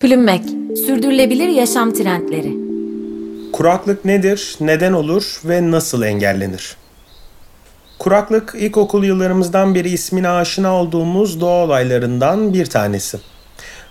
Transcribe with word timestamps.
Plümmek, 0.00 0.42
sürdürülebilir 0.86 1.48
yaşam 1.48 1.92
trendleri. 1.92 2.56
Kuraklık 3.52 4.04
nedir, 4.04 4.56
neden 4.60 4.92
olur 4.92 5.40
ve 5.44 5.70
nasıl 5.70 6.02
engellenir? 6.02 6.76
Kuraklık 7.98 8.54
ilkokul 8.58 9.04
yıllarımızdan 9.04 9.74
beri 9.74 9.90
ismine 9.90 10.28
aşina 10.28 10.74
olduğumuz 10.74 11.40
doğa 11.40 11.64
olaylarından 11.64 12.54
bir 12.54 12.66
tanesi. 12.66 13.18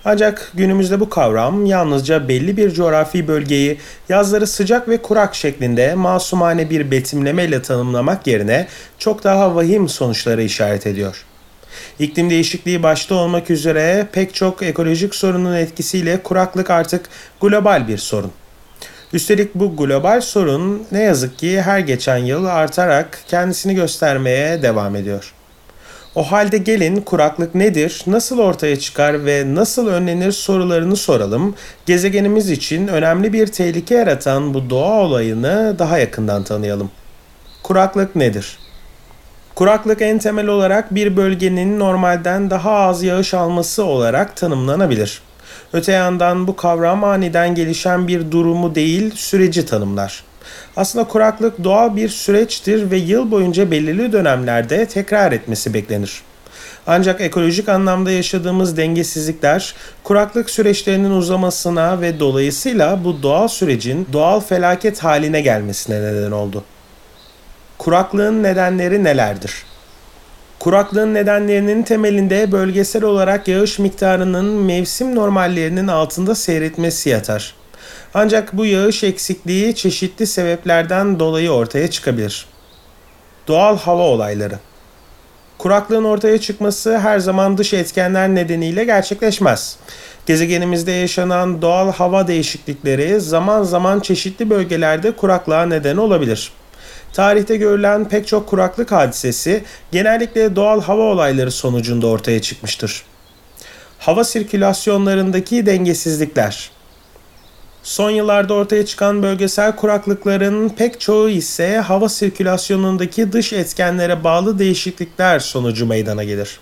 Ancak 0.05 0.51
günümüzde 0.53 0.99
bu 0.99 1.09
kavram 1.09 1.65
yalnızca 1.65 2.27
belli 2.27 2.57
bir 2.57 2.71
coğrafi 2.71 3.27
bölgeyi 3.27 3.77
yazları 4.09 4.47
sıcak 4.47 4.89
ve 4.89 4.97
kurak 4.97 5.35
şeklinde 5.35 5.95
masumane 5.95 6.69
bir 6.69 6.91
betimlemeyle 6.91 7.61
tanımlamak 7.61 8.27
yerine 8.27 8.67
çok 8.99 9.23
daha 9.23 9.55
vahim 9.55 9.89
sonuçlara 9.89 10.41
işaret 10.41 10.87
ediyor. 10.87 11.25
İklim 11.99 12.29
değişikliği 12.29 12.83
başta 12.83 13.15
olmak 13.15 13.49
üzere 13.49 14.07
pek 14.11 14.33
çok 14.33 14.63
ekolojik 14.63 15.15
sorunun 15.15 15.55
etkisiyle 15.55 16.23
kuraklık 16.23 16.69
artık 16.69 17.09
global 17.41 17.87
bir 17.87 17.97
sorun. 17.97 18.31
Üstelik 19.13 19.55
bu 19.55 19.77
global 19.77 20.21
sorun 20.21 20.87
ne 20.91 21.03
yazık 21.03 21.37
ki 21.37 21.61
her 21.61 21.79
geçen 21.79 22.17
yıl 22.17 22.45
artarak 22.45 23.19
kendisini 23.27 23.75
göstermeye 23.75 24.61
devam 24.61 24.95
ediyor. 24.95 25.33
O 26.15 26.23
halde 26.23 26.57
gelin 26.57 27.01
kuraklık 27.01 27.55
nedir, 27.55 28.03
nasıl 28.07 28.39
ortaya 28.39 28.79
çıkar 28.79 29.25
ve 29.25 29.55
nasıl 29.55 29.87
önlenir 29.87 30.31
sorularını 30.31 30.95
soralım. 30.95 31.55
Gezegenimiz 31.85 32.49
için 32.49 32.87
önemli 32.87 33.33
bir 33.33 33.47
tehlike 33.47 33.95
yaratan 33.95 34.53
bu 34.53 34.69
doğa 34.69 35.01
olayını 35.01 35.75
daha 35.79 35.97
yakından 35.97 36.43
tanıyalım. 36.43 36.91
Kuraklık 37.63 38.15
nedir? 38.15 38.57
Kuraklık 39.59 40.01
en 40.01 40.19
temel 40.19 40.47
olarak 40.47 40.95
bir 40.95 41.17
bölgenin 41.17 41.79
normalden 41.79 42.49
daha 42.49 42.71
az 42.71 43.03
yağış 43.03 43.33
alması 43.33 43.85
olarak 43.85 44.35
tanımlanabilir. 44.35 45.21
Öte 45.73 45.91
yandan 45.91 46.47
bu 46.47 46.55
kavram 46.55 47.03
aniden 47.03 47.55
gelişen 47.55 48.07
bir 48.07 48.31
durumu 48.31 48.75
değil, 48.75 49.11
süreci 49.15 49.65
tanımlar. 49.65 50.23
Aslında 50.75 51.07
kuraklık 51.07 51.63
doğal 51.63 51.95
bir 51.95 52.09
süreçtir 52.09 52.91
ve 52.91 52.97
yıl 52.97 53.31
boyunca 53.31 53.71
belirli 53.71 54.11
dönemlerde 54.11 54.85
tekrar 54.85 55.31
etmesi 55.31 55.73
beklenir. 55.73 56.21
Ancak 56.87 57.21
ekolojik 57.21 57.69
anlamda 57.69 58.11
yaşadığımız 58.11 58.77
dengesizlikler 58.77 59.75
kuraklık 60.03 60.49
süreçlerinin 60.49 61.11
uzamasına 61.11 62.01
ve 62.01 62.19
dolayısıyla 62.19 63.03
bu 63.03 63.23
doğal 63.23 63.47
sürecin 63.47 64.07
doğal 64.13 64.39
felaket 64.39 65.03
haline 65.03 65.41
gelmesine 65.41 66.01
neden 66.01 66.31
oldu. 66.31 66.63
Kuraklığın 67.79 68.43
nedenleri 68.43 69.03
nelerdir? 69.03 69.53
Kuraklığın 70.59 71.13
nedenlerinin 71.13 71.83
temelinde 71.83 72.51
bölgesel 72.51 73.03
olarak 73.03 73.47
yağış 73.47 73.79
miktarının 73.79 74.45
mevsim 74.45 75.15
normallerinin 75.15 75.87
altında 75.87 76.35
seyretmesi 76.35 77.09
yatar. 77.09 77.55
Ancak 78.13 78.57
bu 78.57 78.65
yağış 78.65 79.03
eksikliği 79.03 79.75
çeşitli 79.75 80.27
sebeplerden 80.27 81.19
dolayı 81.19 81.51
ortaya 81.51 81.89
çıkabilir. 81.89 82.45
Doğal 83.47 83.77
hava 83.77 84.03
olayları 84.03 84.59
Kuraklığın 85.57 86.03
ortaya 86.03 86.37
çıkması 86.37 86.97
her 86.97 87.19
zaman 87.19 87.57
dış 87.57 87.73
etkenler 87.73 88.29
nedeniyle 88.29 88.85
gerçekleşmez. 88.85 89.77
Gezegenimizde 90.25 90.91
yaşanan 90.91 91.61
doğal 91.61 91.91
hava 91.91 92.27
değişiklikleri 92.27 93.19
zaman 93.21 93.63
zaman 93.63 93.99
çeşitli 93.99 94.49
bölgelerde 94.49 95.11
kuraklığa 95.11 95.65
neden 95.65 95.97
olabilir. 95.97 96.51
Tarihte 97.13 97.57
görülen 97.57 98.09
pek 98.09 98.27
çok 98.27 98.47
kuraklık 98.47 98.91
hadisesi 98.91 99.63
genellikle 99.91 100.55
doğal 100.55 100.81
hava 100.81 101.03
olayları 101.03 101.51
sonucunda 101.51 102.07
ortaya 102.07 102.41
çıkmıştır. 102.41 103.03
Hava 103.99 104.23
sirkülasyonlarındaki 104.23 105.65
dengesizlikler 105.65 106.71
Son 107.83 108.09
yıllarda 108.09 108.53
ortaya 108.53 108.85
çıkan 108.85 109.23
bölgesel 109.23 109.75
kuraklıkların 109.75 110.69
pek 110.69 110.99
çoğu 110.99 111.29
ise 111.29 111.77
hava 111.77 112.09
sirkülasyonundaki 112.09 113.31
dış 113.31 113.53
etkenlere 113.53 114.23
bağlı 114.23 114.59
değişiklikler 114.59 115.39
sonucu 115.39 115.85
meydana 115.85 116.23
gelir. 116.23 116.59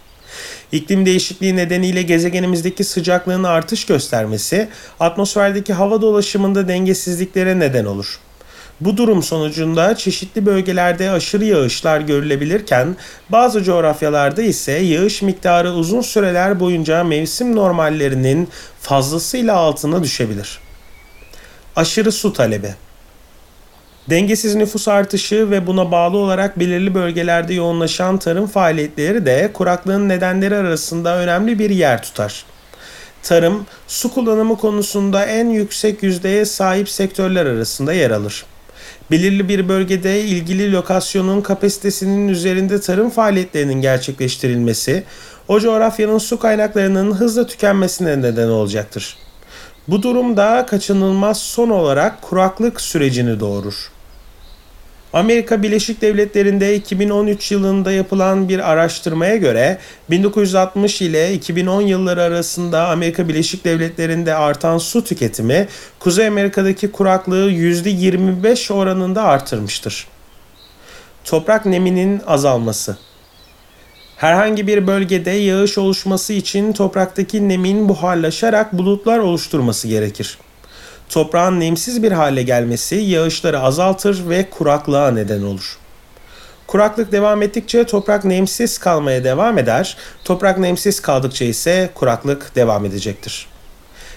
İklim 0.71 1.05
değişikliği 1.05 1.55
nedeniyle 1.55 2.01
gezegenimizdeki 2.01 2.83
sıcaklığın 2.83 3.43
artış 3.43 3.85
göstermesi 3.85 4.67
atmosferdeki 4.99 5.73
hava 5.73 6.01
dolaşımında 6.01 6.67
dengesizliklere 6.67 7.59
neden 7.59 7.85
olur. 7.85 8.19
Bu 8.81 8.97
durum 8.97 9.23
sonucunda 9.23 9.95
çeşitli 9.95 10.45
bölgelerde 10.45 11.11
aşırı 11.11 11.45
yağışlar 11.45 12.01
görülebilirken 12.01 12.95
bazı 13.29 13.63
coğrafyalarda 13.63 14.41
ise 14.41 14.71
yağış 14.71 15.21
miktarı 15.21 15.71
uzun 15.71 16.01
süreler 16.01 16.59
boyunca 16.59 17.03
mevsim 17.03 17.55
normallerinin 17.55 18.49
fazlasıyla 18.81 19.55
altına 19.55 20.03
düşebilir. 20.03 20.59
Aşırı 21.75 22.11
su 22.11 22.33
talebi 22.33 22.75
Dengesiz 24.09 24.55
nüfus 24.55 24.87
artışı 24.87 25.51
ve 25.51 25.67
buna 25.67 25.91
bağlı 25.91 26.17
olarak 26.17 26.59
belirli 26.59 26.95
bölgelerde 26.95 27.53
yoğunlaşan 27.53 28.17
tarım 28.17 28.47
faaliyetleri 28.47 29.25
de 29.25 29.49
kuraklığın 29.53 30.09
nedenleri 30.09 30.55
arasında 30.55 31.17
önemli 31.17 31.59
bir 31.59 31.69
yer 31.69 32.03
tutar. 32.03 32.45
Tarım, 33.23 33.65
su 33.87 34.13
kullanımı 34.13 34.57
konusunda 34.57 35.25
en 35.25 35.49
yüksek 35.49 36.03
yüzdeye 36.03 36.45
sahip 36.45 36.89
sektörler 36.89 37.45
arasında 37.45 37.93
yer 37.93 38.11
alır 38.11 38.45
belirli 39.11 39.49
bir 39.49 39.69
bölgede 39.69 40.21
ilgili 40.21 40.71
lokasyonun 40.71 41.41
kapasitesinin 41.41 42.27
üzerinde 42.27 42.81
tarım 42.81 43.09
faaliyetlerinin 43.09 43.81
gerçekleştirilmesi, 43.81 45.03
o 45.47 45.59
coğrafyanın 45.59 46.17
su 46.17 46.39
kaynaklarının 46.39 47.11
hızla 47.11 47.47
tükenmesine 47.47 48.21
neden 48.21 48.47
olacaktır. 48.47 49.17
Bu 49.87 50.03
durumda 50.03 50.65
kaçınılmaz 50.65 51.39
son 51.39 51.69
olarak 51.69 52.21
kuraklık 52.21 52.81
sürecini 52.81 53.39
doğurur. 53.39 53.91
Amerika 55.17 55.63
Birleşik 55.63 56.01
Devletleri'nde 56.01 56.75
2013 56.75 57.51
yılında 57.51 57.91
yapılan 57.91 58.49
bir 58.49 58.71
araştırmaya 58.71 59.35
göre 59.35 59.77
1960 60.09 61.01
ile 61.01 61.33
2010 61.33 61.81
yılları 61.81 62.21
arasında 62.21 62.87
Amerika 62.87 63.27
Birleşik 63.27 63.65
Devletleri'nde 63.65 64.35
artan 64.35 64.77
su 64.77 65.03
tüketimi 65.03 65.67
Kuzey 65.99 66.27
Amerika'daki 66.27 66.91
kuraklığı 66.91 67.51
%25 67.51 68.73
oranında 68.73 69.23
artırmıştır. 69.23 70.07
Toprak 71.25 71.65
neminin 71.65 72.21
azalması 72.27 72.97
Herhangi 74.17 74.67
bir 74.67 74.87
bölgede 74.87 75.31
yağış 75.31 75.77
oluşması 75.77 76.33
için 76.33 76.73
topraktaki 76.73 77.49
nemin 77.49 77.89
buharlaşarak 77.89 78.73
bulutlar 78.73 79.19
oluşturması 79.19 79.87
gerekir. 79.87 80.37
Toprağın 81.09 81.59
nemsiz 81.59 82.03
bir 82.03 82.11
hale 82.11 82.43
gelmesi 82.43 82.95
yağışları 82.95 83.59
azaltır 83.59 84.29
ve 84.29 84.49
kuraklığa 84.49 85.11
neden 85.11 85.41
olur. 85.41 85.77
Kuraklık 86.67 87.11
devam 87.11 87.41
ettikçe 87.41 87.83
toprak 87.83 88.25
nemsiz 88.25 88.77
kalmaya 88.77 89.23
devam 89.23 89.57
eder. 89.57 89.97
Toprak 90.23 90.57
nemsiz 90.57 91.01
kaldıkça 91.01 91.45
ise 91.45 91.89
kuraklık 91.95 92.55
devam 92.55 92.85
edecektir. 92.85 93.47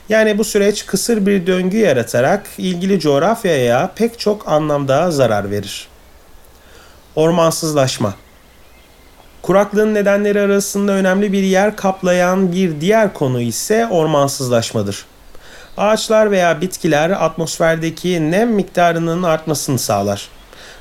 Yani 0.08 0.38
bu 0.38 0.44
süreç 0.44 0.86
kısır 0.86 1.26
bir 1.26 1.46
döngü 1.46 1.76
yaratarak 1.76 2.46
ilgili 2.58 3.00
coğrafyaya 3.00 3.90
pek 3.96 4.18
çok 4.18 4.48
anlamda 4.48 5.10
zarar 5.10 5.50
verir. 5.50 5.88
Ormansızlaşma 7.16 8.14
Kuraklığın 9.42 9.94
nedenleri 9.94 10.40
arasında 10.40 10.92
önemli 10.92 11.32
bir 11.32 11.42
yer 11.42 11.76
kaplayan 11.76 12.52
bir 12.52 12.80
diğer 12.80 13.14
konu 13.14 13.40
ise 13.40 13.86
ormansızlaşmadır. 13.86 15.04
Ağaçlar 15.76 16.31
veya 16.31 16.60
bitkiler 16.60 17.10
atmosferdeki 17.10 18.31
nem 18.31 18.50
miktarının 18.50 19.22
artmasını 19.22 19.78
sağlar. 19.78 20.28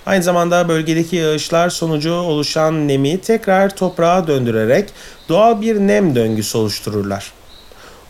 Aynı 0.06 0.24
zamanda 0.24 0.68
bölgedeki 0.68 1.16
yağışlar 1.16 1.70
sonucu 1.70 2.14
oluşan 2.14 2.88
nemi 2.88 3.22
tekrar 3.22 3.76
toprağa 3.76 4.28
döndürerek 4.28 4.90
doğal 5.30 5.62
bir 5.62 5.76
nem 5.76 6.16
döngüsü 6.16 6.58
oluştururlar. 6.58 7.32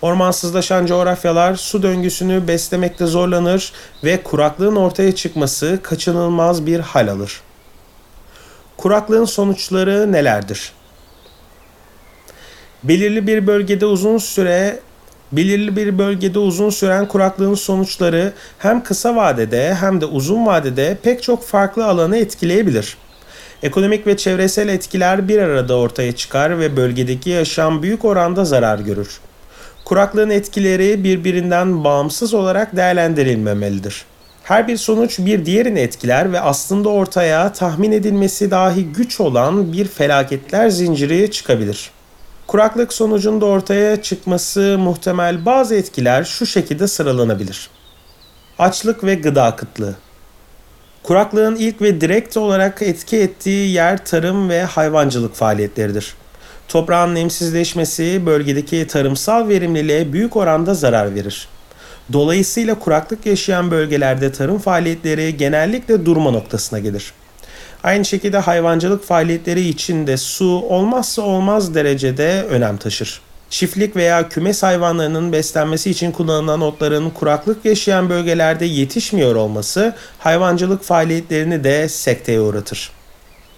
Ormansızlaşan 0.02 0.86
coğrafyalar 0.86 1.56
su 1.56 1.84
döngüsünü 1.84 2.48
beslemekte 2.48 3.06
zorlanır 3.06 3.74
ve 4.04 4.24
kuraklığın 4.24 4.76
ortaya 4.76 5.16
çıkması 5.16 5.80
kaçınılmaz 5.84 6.66
bir 6.66 6.80
hal 6.80 7.08
alır. 7.08 7.42
Kuraklığın 8.78 9.26
sonuçları 9.26 10.12
nelerdir? 10.12 10.72
Belirli 12.84 13.28
bir 13.28 13.48
bölgede 13.48 13.86
uzun 13.86 14.18
süre 14.18 14.80
belirli 15.32 15.76
bir 15.76 15.98
bölgede 15.98 16.40
uzun 16.40 16.70
süren 16.70 17.08
kuraklığın 17.08 17.56
sonuçları 17.56 18.34
hem 18.58 18.84
kısa 18.84 19.16
vadede 19.16 19.76
hem 19.76 20.02
de 20.02 20.06
uzun 20.06 20.46
vadede 20.46 20.98
pek 21.04 21.24
çok 21.24 21.44
farklı 21.44 21.86
alanı 21.86 22.18
etkileyebilir. 22.18 22.98
Ekonomik 23.64 24.08
ve 24.08 24.18
çevresel 24.18 24.68
etkiler 24.68 25.28
bir 25.28 25.40
arada 25.40 25.78
ortaya 25.78 26.12
çıkar 26.12 26.60
ve 26.60 26.78
bölgedeki 26.78 27.30
yaşam 27.30 27.84
büyük 27.84 28.06
oranda 28.06 28.46
zarar 28.46 28.80
görür. 28.80 29.20
Kuraklığın 29.86 30.30
etkileri 30.30 31.04
birbirinden 31.04 31.84
bağımsız 31.84 32.34
olarak 32.34 32.76
değerlendirilmemelidir. 32.76 34.06
Her 34.44 34.68
bir 34.68 34.78
sonuç 34.78 35.20
bir 35.20 35.46
diğerini 35.46 35.80
etkiler 35.80 36.32
ve 36.34 36.40
aslında 36.40 36.90
ortaya 36.90 37.54
tahmin 37.54 37.92
edilmesi 37.92 38.52
dahi 38.52 38.86
güç 38.86 39.20
olan 39.20 39.74
bir 39.74 39.88
felaketler 39.88 40.70
zinciri 40.70 41.32
çıkabilir. 41.32 41.92
Kuraklık 42.50 42.94
sonucunda 42.94 43.46
ortaya 43.46 44.02
çıkması 44.02 44.78
muhtemel 44.80 45.46
bazı 45.46 45.76
etkiler 45.76 46.24
şu 46.24 46.46
şekilde 46.46 46.88
sıralanabilir. 46.88 47.70
Açlık 48.60 49.04
ve 49.04 49.16
gıda 49.16 49.56
kıtlığı. 49.56 49.96
Kuraklığın 51.04 51.56
ilk 51.56 51.82
ve 51.82 52.02
direkt 52.02 52.38
olarak 52.38 52.82
etki 52.82 53.18
ettiği 53.18 53.72
yer 53.72 54.06
tarım 54.06 54.50
ve 54.50 54.64
hayvancılık 54.64 55.36
faaliyetleridir. 55.36 56.14
Toprağın 56.68 57.16
nemsizleşmesi 57.16 58.26
bölgedeki 58.26 58.88
tarımsal 58.88 59.48
verimliliğe 59.48 60.14
büyük 60.14 60.36
oranda 60.36 60.74
zarar 60.74 61.16
verir. 61.16 61.48
Dolayısıyla 62.14 62.80
kuraklık 62.80 63.26
yaşayan 63.26 63.72
bölgelerde 63.72 64.32
tarım 64.32 64.60
faaliyetleri 64.60 65.38
genellikle 65.38 66.06
durma 66.06 66.32
noktasına 66.32 66.80
gelir. 66.80 67.14
Aynı 67.84 68.06
şekilde 68.06 68.38
hayvancılık 68.38 69.04
faaliyetleri 69.04 69.68
için 69.68 70.08
de 70.08 70.18
su 70.18 70.46
olmazsa 70.70 71.22
olmaz 71.22 71.76
derecede 71.76 72.46
önem 72.50 72.78
taşır. 72.78 73.22
Çiftlik 73.50 73.96
veya 73.96 74.30
kümes 74.30 74.64
hayvanlarının 74.64 75.32
beslenmesi 75.32 75.90
için 75.90 76.12
kullanılan 76.12 76.62
otların 76.62 77.10
kuraklık 77.10 77.66
yaşayan 77.66 78.10
bölgelerde 78.10 78.66
yetişmiyor 78.66 79.36
olması 79.36 79.96
hayvancılık 80.20 80.84
faaliyetlerini 80.84 81.64
de 81.64 81.90
sekteye 81.90 82.42
uğratır. 82.42 82.92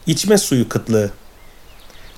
İçme 0.07 0.37
suyu 0.37 0.69
kıtlığı 0.69 1.11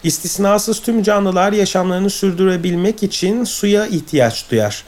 İstisnasız 0.04 0.82
tüm 0.82 1.04
canlılar 1.04 1.54
yaşamlarını 1.54 2.10
sürdürebilmek 2.10 3.04
için 3.04 3.44
suya 3.44 3.88
ihtiyaç 3.88 4.52
duyar. 4.52 4.84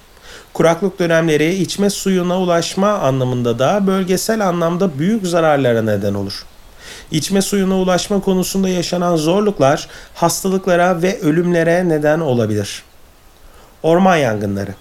Kuraklık 0.54 1.00
dönemleri 1.00 1.56
içme 1.56 1.90
suyuna 1.90 2.42
ulaşma 2.42 2.90
anlamında 2.90 3.60
da 3.60 3.88
bölgesel 3.88 4.48
anlamda 4.48 5.00
büyük 5.00 5.28
zararlara 5.28 5.82
neden 5.82 6.14
olur. 6.14 6.46
İçme 7.12 7.42
suyuna 7.42 7.80
ulaşma 7.80 8.22
konusunda 8.22 8.70
yaşanan 8.70 9.16
zorluklar 9.16 9.88
hastalıklara 10.14 11.02
ve 11.02 11.20
ölümlere 11.20 11.90
neden 11.90 12.20
olabilir. 12.20 12.84
Orman 13.84 14.16
yangınları 14.16 14.76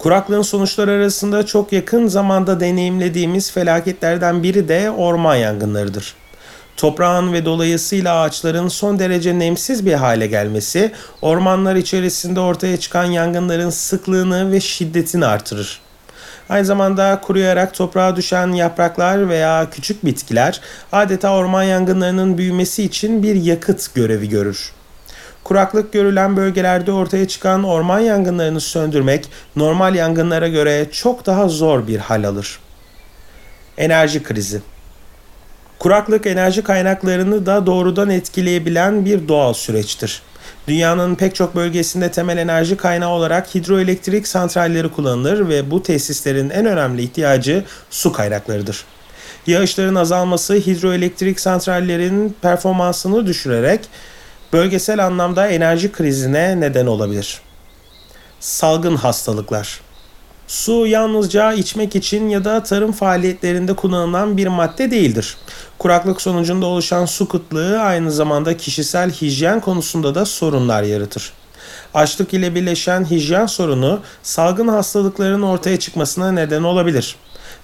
Kuraklığın 0.00 0.42
sonuçları 0.42 0.90
arasında 0.90 1.46
çok 1.46 1.72
yakın 1.72 2.06
zamanda 2.06 2.60
deneyimlediğimiz 2.60 3.52
felaketlerden 3.52 4.42
biri 4.42 4.68
de 4.68 4.90
orman 4.90 5.36
yangınlarıdır. 5.36 6.14
Toprağın 6.76 7.32
ve 7.32 7.44
dolayısıyla 7.44 8.20
ağaçların 8.20 8.68
son 8.68 8.98
derece 8.98 9.38
nemsiz 9.38 9.86
bir 9.86 9.92
hale 9.92 10.26
gelmesi, 10.26 10.92
ormanlar 11.22 11.76
içerisinde 11.76 12.40
ortaya 12.40 12.76
çıkan 12.76 13.04
yangınların 13.04 13.70
sıklığını 13.70 14.52
ve 14.52 14.60
şiddetini 14.60 15.26
artırır. 15.26 15.80
Aynı 16.50 16.64
zamanda 16.64 17.20
kuruyarak 17.20 17.74
toprağa 17.74 18.16
düşen 18.16 18.52
yapraklar 18.52 19.28
veya 19.28 19.70
küçük 19.70 20.04
bitkiler 20.04 20.60
adeta 20.92 21.34
orman 21.34 21.62
yangınlarının 21.62 22.38
büyümesi 22.38 22.82
için 22.82 23.22
bir 23.22 23.34
yakıt 23.34 23.94
görevi 23.94 24.28
görür. 24.28 24.72
Kuraklık 25.44 25.92
görülen 25.92 26.36
bölgelerde 26.36 26.92
ortaya 26.92 27.28
çıkan 27.28 27.64
orman 27.64 28.00
yangınlarını 28.00 28.60
söndürmek 28.60 29.28
normal 29.56 29.94
yangınlara 29.94 30.48
göre 30.48 30.86
çok 30.92 31.26
daha 31.26 31.48
zor 31.48 31.86
bir 31.86 31.98
hal 31.98 32.24
alır. 32.24 32.58
Enerji 33.78 34.22
krizi 34.22 34.60
Kuraklık 35.78 36.26
enerji 36.26 36.62
kaynaklarını 36.62 37.46
da 37.46 37.66
doğrudan 37.66 38.10
etkileyebilen 38.10 39.04
bir 39.04 39.28
doğal 39.28 39.52
süreçtir. 39.52 40.22
Dünyanın 40.68 41.14
pek 41.14 41.34
çok 41.34 41.54
bölgesinde 41.54 42.10
temel 42.10 42.38
enerji 42.38 42.76
kaynağı 42.76 43.10
olarak 43.10 43.54
hidroelektrik 43.54 44.28
santralleri 44.28 44.88
kullanılır 44.88 45.48
ve 45.48 45.70
bu 45.70 45.82
tesislerin 45.82 46.50
en 46.50 46.66
önemli 46.66 47.02
ihtiyacı 47.02 47.64
su 47.90 48.12
kaynaklarıdır. 48.12 48.84
Yağışların 49.46 49.94
azalması 49.94 50.54
hidroelektrik 50.54 51.40
santrallerin 51.40 52.36
performansını 52.42 53.26
düşürerek 53.26 53.80
bölgesel 54.52 55.06
anlamda 55.06 55.46
enerji 55.46 55.92
krizine 55.92 56.60
neden 56.60 56.86
olabilir. 56.86 57.40
Salgın 58.40 58.96
hastalıklar 58.96 59.80
Su 60.50 60.86
yalnızca 60.86 61.52
içmek 61.52 61.96
için 61.96 62.28
ya 62.28 62.44
da 62.44 62.62
tarım 62.62 62.92
faaliyetlerinde 62.92 63.74
kullanılan 63.74 64.36
bir 64.36 64.46
madde 64.46 64.90
değildir. 64.90 65.36
Kuraklık 65.78 66.22
sonucunda 66.22 66.66
oluşan 66.66 67.04
su 67.04 67.28
kıtlığı 67.28 67.80
aynı 67.80 68.12
zamanda 68.12 68.56
kişisel 68.56 69.10
hijyen 69.10 69.60
konusunda 69.60 70.14
da 70.14 70.24
sorunlar 70.24 70.82
yaratır. 70.82 71.32
Açlık 71.94 72.34
ile 72.34 72.54
birleşen 72.54 73.10
hijyen 73.10 73.46
sorunu 73.46 74.00
salgın 74.22 74.68
hastalıkların 74.68 75.42
ortaya 75.42 75.78
çıkmasına 75.78 76.32
neden 76.32 76.62
olabilir. 76.62 77.16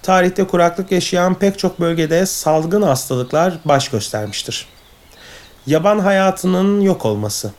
Tarihte 0.03 0.47
kuraklık 0.47 0.93
yaşayan 0.93 1.35
pek 1.35 1.59
çok 1.59 1.81
bölgede 1.81 2.27
salgın 2.27 2.83
hastalıklar 2.83 3.55
baş 3.65 3.89
göstermiştir. 3.89 4.67
Yaban 5.67 5.99
hayatının 5.99 6.81
yok 6.81 7.07
olması 7.07 7.53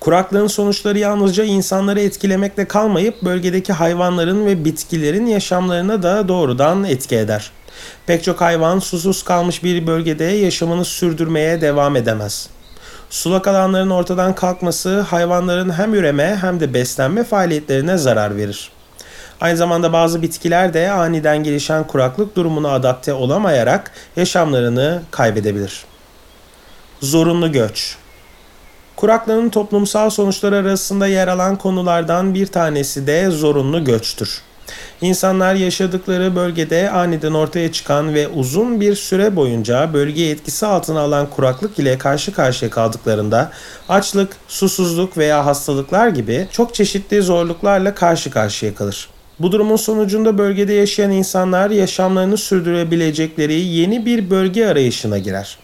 Kuraklığın 0.00 0.46
sonuçları 0.46 0.98
yalnızca 0.98 1.44
insanları 1.44 2.00
etkilemekle 2.00 2.68
kalmayıp 2.68 3.22
bölgedeki 3.22 3.72
hayvanların 3.72 4.46
ve 4.46 4.64
bitkilerin 4.64 5.26
yaşamlarına 5.26 6.02
da 6.02 6.28
doğrudan 6.28 6.84
etki 6.84 7.16
eder. 7.16 7.50
Pek 8.06 8.24
çok 8.24 8.40
hayvan 8.40 8.78
susuz 8.78 9.22
kalmış 9.22 9.64
bir 9.64 9.86
bölgede 9.86 10.24
yaşamını 10.24 10.84
sürdürmeye 10.84 11.60
devam 11.60 11.96
edemez. 11.96 12.48
Sulak 13.10 13.48
alanların 13.48 13.90
ortadan 13.90 14.34
kalkması 14.34 15.00
hayvanların 15.00 15.70
hem 15.70 15.94
üreme 15.94 16.38
hem 16.40 16.60
de 16.60 16.74
beslenme 16.74 17.24
faaliyetlerine 17.24 17.96
zarar 17.96 18.36
verir. 18.36 18.70
Aynı 19.40 19.56
zamanda 19.56 19.92
bazı 19.92 20.22
bitkiler 20.22 20.74
de 20.74 20.90
aniden 20.90 21.42
gelişen 21.42 21.86
kuraklık 21.86 22.36
durumuna 22.36 22.70
adapte 22.72 23.12
olamayarak 23.12 23.92
yaşamlarını 24.16 25.02
kaybedebilir. 25.10 25.84
Zorunlu 27.00 27.52
göç 27.52 27.96
Kuraklığın 29.00 29.48
toplumsal 29.48 30.10
sonuçları 30.10 30.56
arasında 30.56 31.06
yer 31.06 31.28
alan 31.28 31.56
konulardan 31.56 32.34
bir 32.34 32.46
tanesi 32.46 33.06
de 33.06 33.30
zorunlu 33.30 33.84
göçtür. 33.84 34.40
İnsanlar 35.00 35.54
yaşadıkları 35.54 36.36
bölgede 36.36 36.90
aniden 36.90 37.32
ortaya 37.32 37.72
çıkan 37.72 38.14
ve 38.14 38.28
uzun 38.28 38.80
bir 38.80 38.94
süre 38.94 39.36
boyunca 39.36 39.92
bölgeyi 39.92 40.32
etkisi 40.32 40.66
altına 40.66 41.00
alan 41.00 41.30
kuraklık 41.30 41.78
ile 41.78 41.98
karşı 41.98 42.32
karşıya 42.32 42.70
kaldıklarında 42.70 43.50
açlık, 43.88 44.36
susuzluk 44.48 45.18
veya 45.18 45.46
hastalıklar 45.46 46.08
gibi 46.08 46.48
çok 46.52 46.74
çeşitli 46.74 47.22
zorluklarla 47.22 47.94
karşı 47.94 48.30
karşıya 48.30 48.74
kalır. 48.74 49.08
Bu 49.38 49.52
durumun 49.52 49.76
sonucunda 49.76 50.38
bölgede 50.38 50.72
yaşayan 50.72 51.10
insanlar 51.10 51.70
yaşamlarını 51.70 52.36
sürdürebilecekleri 52.36 53.60
yeni 53.60 54.06
bir 54.06 54.30
bölge 54.30 54.66
arayışına 54.66 55.18
girer. 55.18 55.58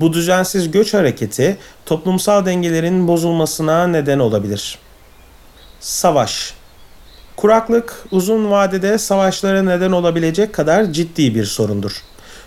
Bu 0.00 0.12
düzensiz 0.12 0.70
göç 0.70 0.94
hareketi 0.94 1.56
toplumsal 1.86 2.46
dengelerin 2.46 3.08
bozulmasına 3.08 3.86
neden 3.86 4.18
olabilir. 4.18 4.78
Savaş 5.80 6.54
Kuraklık 7.36 8.04
uzun 8.10 8.50
vadede 8.50 8.98
savaşlara 8.98 9.62
neden 9.62 9.92
olabilecek 9.92 10.52
kadar 10.52 10.84
ciddi 10.84 11.34
bir 11.34 11.44
sorundur. 11.44 11.92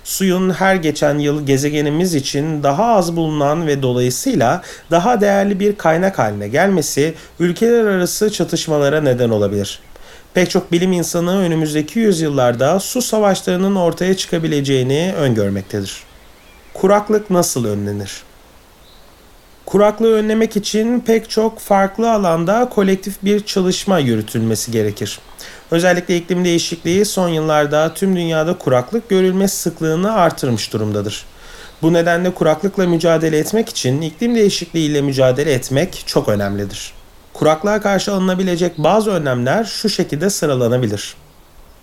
Suyun 0.03 0.49
her 0.49 0.75
geçen 0.75 1.19
yıl 1.19 1.45
gezegenimiz 1.45 2.15
için 2.15 2.63
daha 2.63 2.85
az 2.85 3.15
bulunan 3.15 3.67
ve 3.67 3.81
dolayısıyla 3.81 4.61
daha 4.91 5.21
değerli 5.21 5.59
bir 5.59 5.75
kaynak 5.75 6.19
haline 6.19 6.47
gelmesi 6.47 7.13
ülkeler 7.39 7.85
arası 7.85 8.31
çatışmalara 8.31 9.01
neden 9.01 9.29
olabilir. 9.29 9.79
Pek 10.33 10.49
çok 10.49 10.71
bilim 10.71 10.91
insanı 10.91 11.39
önümüzdeki 11.39 11.99
yüzyıllarda 11.99 12.79
su 12.79 13.01
savaşlarının 13.01 13.75
ortaya 13.75 14.17
çıkabileceğini 14.17 15.13
öngörmektedir. 15.17 16.08
Kuraklık 16.73 17.29
nasıl 17.29 17.65
önlenir? 17.65 18.23
Kuraklığı 19.65 20.13
önlemek 20.13 20.55
için 20.55 20.99
pek 20.99 21.29
çok 21.29 21.59
farklı 21.59 22.11
alanda 22.11 22.69
kolektif 22.69 23.23
bir 23.23 23.45
çalışma 23.45 23.99
yürütülmesi 23.99 24.71
gerekir. 24.71 25.19
Özellikle 25.71 26.17
iklim 26.17 26.45
değişikliği 26.45 27.05
son 27.05 27.29
yıllarda 27.29 27.93
tüm 27.93 28.15
dünyada 28.15 28.57
kuraklık 28.57 29.09
görülme 29.09 29.47
sıklığını 29.47 30.13
artırmış 30.13 30.73
durumdadır. 30.73 31.25
Bu 31.81 31.93
nedenle 31.93 32.33
kuraklıkla 32.33 32.87
mücadele 32.87 33.37
etmek 33.37 33.69
için 33.69 34.01
iklim 34.01 34.35
değişikliği 34.35 34.91
ile 34.91 35.01
mücadele 35.01 35.53
etmek 35.53 36.03
çok 36.05 36.29
önemlidir. 36.29 36.93
Kuraklığa 37.33 37.81
karşı 37.81 38.13
alınabilecek 38.13 38.77
bazı 38.77 39.11
önlemler 39.11 39.63
şu 39.63 39.89
şekilde 39.89 40.29
sıralanabilir. 40.29 41.15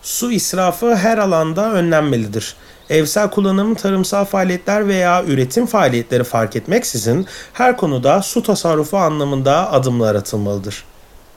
Su 0.07 0.33
israfı 0.33 0.95
her 0.95 1.19
alanda 1.19 1.73
önlenmelidir. 1.73 2.55
Evsel 2.91 3.31
kullanım, 3.31 3.75
tarımsal 3.75 4.25
faaliyetler 4.25 4.89
veya 4.89 5.25
üretim 5.25 5.67
faaliyetleri 5.67 6.25
fark 6.25 6.57
etmeksizin 6.57 7.27
her 7.53 7.77
konuda 7.77 8.23
su 8.23 8.43
tasarrufu 8.43 8.97
anlamında 8.97 9.73
adımlar 9.73 10.15
atılmalıdır. 10.15 10.85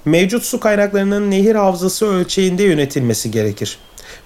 Mevcut 0.05 0.43
su 0.43 0.59
kaynaklarının 0.59 1.31
nehir 1.31 1.55
havzası 1.55 2.05
ölçeğinde 2.05 2.63
yönetilmesi 2.63 3.31
gerekir. 3.31 3.77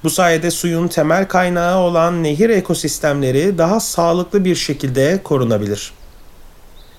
Bu 0.03 0.09
sayede 0.09 0.51
suyun 0.51 0.87
temel 0.87 1.27
kaynağı 1.27 1.77
olan 1.77 2.23
nehir 2.23 2.49
ekosistemleri 2.49 3.57
daha 3.57 3.79
sağlıklı 3.79 4.45
bir 4.45 4.55
şekilde 4.55 5.21
korunabilir. 5.23 5.91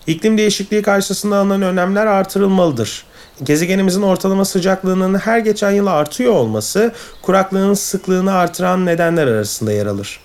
İklim 0.06 0.38
değişikliği 0.38 0.82
karşısında 0.82 1.36
alınan 1.36 1.62
önlemler 1.62 2.06
artırılmalıdır. 2.06 3.04
Gezegenimizin 3.42 4.02
ortalama 4.02 4.44
sıcaklığının 4.44 5.14
her 5.14 5.38
geçen 5.38 5.70
yıl 5.70 5.86
artıyor 5.86 6.32
olması 6.32 6.92
kuraklığın 7.22 7.74
sıklığını 7.74 8.32
artıran 8.32 8.86
nedenler 8.86 9.26
arasında 9.26 9.72
yer 9.72 9.86
alır. 9.86 10.20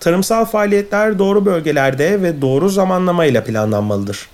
Tarımsal 0.00 0.44
faaliyetler 0.44 1.18
doğru 1.18 1.46
bölgelerde 1.46 2.22
ve 2.22 2.42
doğru 2.42 2.68
zamanlamayla 2.68 3.44
planlanmalıdır. 3.44 4.28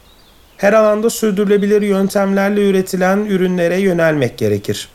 Her 0.56 0.72
alanda 0.72 1.10
sürdürülebilir 1.10 1.82
yöntemlerle 1.82 2.70
üretilen 2.70 3.18
ürünlere 3.18 3.80
yönelmek 3.80 4.38
gerekir. 4.38 4.88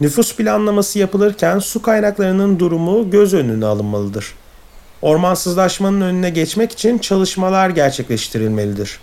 Nüfus 0.00 0.36
planlaması 0.36 0.98
yapılırken 0.98 1.58
su 1.58 1.82
kaynaklarının 1.82 2.58
durumu 2.58 3.10
göz 3.10 3.34
önüne 3.34 3.66
alınmalıdır. 3.66 4.34
Ormansızlaşmanın 5.02 6.00
önüne 6.00 6.30
geçmek 6.30 6.72
için 6.72 6.98
çalışmalar 6.98 7.70
gerçekleştirilmelidir. 7.70 9.00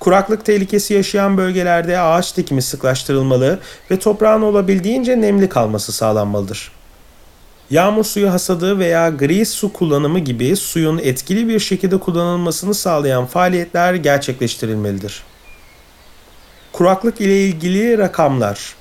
Kuraklık 0.00 0.44
tehlikesi 0.44 0.94
yaşayan 0.94 1.36
bölgelerde 1.36 2.00
ağaç 2.00 2.36
dikimi 2.36 2.62
sıklaştırılmalı 2.62 3.58
ve 3.90 3.98
toprağın 3.98 4.42
olabildiğince 4.42 5.20
nemli 5.20 5.48
kalması 5.48 5.92
sağlanmalıdır. 5.92 6.72
Yağmur 7.70 8.04
suyu 8.04 8.30
hasadı 8.30 8.78
veya 8.78 9.08
gri 9.08 9.46
su 9.46 9.72
kullanımı 9.72 10.18
gibi 10.18 10.56
suyun 10.56 10.98
etkili 10.98 11.48
bir 11.48 11.60
şekilde 11.60 11.98
kullanılmasını 11.98 12.74
sağlayan 12.74 13.26
faaliyetler 13.26 13.94
gerçekleştirilmelidir. 13.94 15.22
Kuraklık 16.72 17.20
ile 17.20 17.40
ilgili 17.40 17.98
rakamlar 17.98 18.76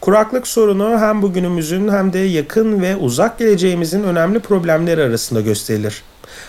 Kuraklık 0.00 0.46
sorunu 0.46 1.00
hem 1.00 1.22
bugünümüzün 1.22 1.88
hem 1.88 2.12
de 2.12 2.18
yakın 2.18 2.82
ve 2.82 2.96
uzak 2.96 3.38
geleceğimizin 3.38 4.02
önemli 4.02 4.40
problemleri 4.40 5.02
arasında 5.02 5.40
gösterilir. 5.40 6.02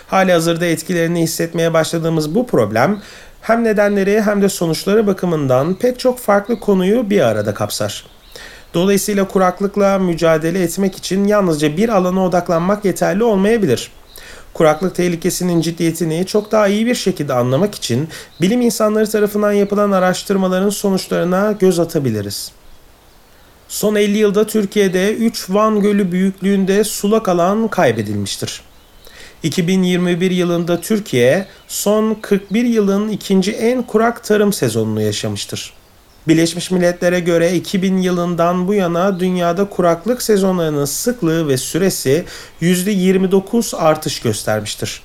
Hali 0.06 0.32
hazırda 0.32 0.66
etkilerini 0.66 1.22
hissetmeye 1.22 1.72
başladığımız 1.72 2.34
bu 2.34 2.46
problem 2.46 3.00
hem 3.40 3.64
nedenleri 3.64 4.22
hem 4.22 4.42
de 4.42 4.48
sonuçları 4.48 5.06
bakımından 5.06 5.74
pek 5.74 5.98
çok 5.98 6.18
farklı 6.18 6.60
konuyu 6.60 7.10
bir 7.10 7.20
arada 7.20 7.54
kapsar. 7.54 8.04
Dolayısıyla 8.74 9.28
kuraklıkla 9.28 9.98
mücadele 9.98 10.62
etmek 10.62 10.96
için 10.96 11.24
yalnızca 11.24 11.76
bir 11.76 11.88
alana 11.88 12.26
odaklanmak 12.26 12.84
yeterli 12.84 13.24
olmayabilir. 13.24 13.90
Kuraklık 14.54 14.94
tehlikesinin 14.94 15.60
ciddiyetini 15.60 16.26
çok 16.26 16.52
daha 16.52 16.68
iyi 16.68 16.86
bir 16.86 16.94
şekilde 16.94 17.32
anlamak 17.32 17.74
için 17.74 18.08
bilim 18.40 18.60
insanları 18.60 19.10
tarafından 19.10 19.52
yapılan 19.52 19.90
araştırmaların 19.90 20.70
sonuçlarına 20.70 21.52
göz 21.52 21.78
atabiliriz. 21.78 22.52
Son 23.68 23.94
50 23.94 24.18
yılda 24.18 24.46
Türkiye'de 24.46 25.14
3 25.14 25.50
Van 25.50 25.80
Gölü 25.80 26.12
büyüklüğünde 26.12 26.84
sulak 26.84 27.28
alan 27.28 27.68
kaybedilmiştir. 27.68 28.67
2021 29.42 30.30
yılında 30.30 30.80
Türkiye 30.80 31.46
son 31.68 32.14
41 32.22 32.64
yılın 32.64 33.08
ikinci 33.08 33.52
en 33.52 33.82
kurak 33.82 34.24
tarım 34.24 34.52
sezonunu 34.52 35.00
yaşamıştır. 35.00 35.72
Birleşmiş 36.28 36.70
Milletler'e 36.70 37.20
göre 37.20 37.54
2000 37.54 37.96
yılından 37.98 38.68
bu 38.68 38.74
yana 38.74 39.20
dünyada 39.20 39.64
kuraklık 39.64 40.22
sezonlarının 40.22 40.84
sıklığı 40.84 41.48
ve 41.48 41.56
süresi 41.56 42.24
%29 42.62 43.76
artış 43.76 44.20
göstermiştir. 44.20 45.02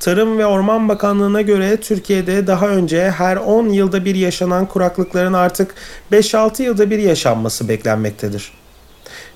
Tarım 0.00 0.38
ve 0.38 0.46
Orman 0.46 0.88
Bakanlığı'na 0.88 1.40
göre 1.40 1.76
Türkiye'de 1.76 2.46
daha 2.46 2.68
önce 2.68 3.10
her 3.10 3.36
10 3.36 3.68
yılda 3.68 4.04
bir 4.04 4.14
yaşanan 4.14 4.66
kuraklıkların 4.66 5.32
artık 5.32 5.74
5-6 6.12 6.62
yılda 6.62 6.90
bir 6.90 6.98
yaşanması 6.98 7.68
beklenmektedir. 7.68 8.52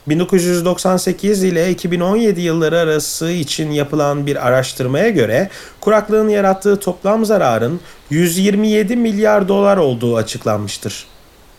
1998 0.07 1.45
ile 1.45 1.71
2017 1.71 2.41
yılları 2.41 2.79
arası 2.79 3.31
için 3.31 3.71
yapılan 3.71 4.27
bir 4.27 4.47
araştırmaya 4.47 5.09
göre 5.11 5.49
kuraklığın 5.81 6.29
yarattığı 6.29 6.81
toplam 6.81 7.25
zararın 7.25 7.81
127 8.11 8.97
milyar 8.97 9.49
dolar 9.49 9.77
olduğu 9.77 10.17
açıklanmıştır. 10.17 11.07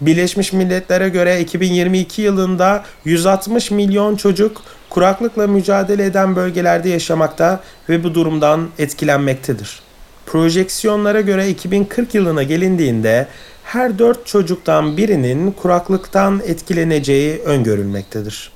Birleşmiş 0.02 0.54
Milletler'e 0.54 1.10
göre 1.10 1.40
2022 1.40 2.22
yılında 2.22 2.84
160 3.06 3.72
milyon 3.72 4.16
çocuk 4.16 4.62
kuraklıkla 4.90 5.48
mücadele 5.48 6.06
eden 6.06 6.36
bölgelerde 6.36 6.90
yaşamakta 6.90 7.60
ve 7.90 8.04
bu 8.04 8.16
durumdan 8.16 8.70
etkilenmektedir. 8.80 9.80
Projeksiyonlara 10.26 11.22
göre 11.22 11.50
2040 11.50 12.16
yılına 12.16 12.44
gelindiğinde 12.44 13.28
her 13.64 14.00
dört 14.00 14.28
çocuktan 14.28 14.98
birinin 14.98 15.52
kuraklıktan 15.52 16.42
etkileneceği 16.46 17.40
öngörülmektedir. 17.40 18.52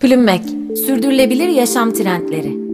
Plümmek, 0.00 0.42
sürdürülebilir 0.86 1.48
yaşam 1.48 1.92
trendleri. 1.92 2.65